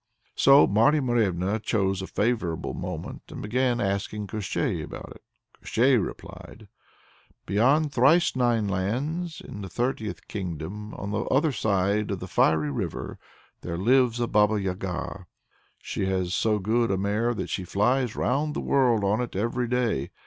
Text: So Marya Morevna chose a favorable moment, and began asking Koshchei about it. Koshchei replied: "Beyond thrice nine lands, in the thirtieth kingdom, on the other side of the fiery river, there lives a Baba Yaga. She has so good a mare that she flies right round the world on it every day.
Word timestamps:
So 0.35 0.65
Marya 0.65 0.99
Morevna 0.99 1.59
chose 1.61 2.01
a 2.01 2.07
favorable 2.07 2.73
moment, 2.73 3.21
and 3.29 3.39
began 3.39 3.79
asking 3.79 4.25
Koshchei 4.25 4.81
about 4.83 5.11
it. 5.15 5.21
Koshchei 5.61 5.95
replied: 6.03 6.67
"Beyond 7.45 7.93
thrice 7.93 8.35
nine 8.35 8.67
lands, 8.67 9.41
in 9.45 9.61
the 9.61 9.69
thirtieth 9.69 10.27
kingdom, 10.27 10.95
on 10.95 11.11
the 11.11 11.25
other 11.25 11.51
side 11.51 12.09
of 12.09 12.19
the 12.19 12.25
fiery 12.27 12.71
river, 12.71 13.19
there 13.61 13.77
lives 13.77 14.19
a 14.19 14.25
Baba 14.25 14.59
Yaga. 14.59 15.27
She 15.83 16.07
has 16.07 16.33
so 16.33 16.57
good 16.57 16.89
a 16.89 16.97
mare 16.97 17.35
that 17.35 17.51
she 17.51 17.63
flies 17.63 18.15
right 18.15 18.25
round 18.27 18.55
the 18.55 18.59
world 18.59 19.03
on 19.03 19.21
it 19.21 19.35
every 19.35 19.67
day. 19.67 20.09